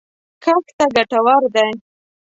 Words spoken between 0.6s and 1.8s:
ته ګټور دی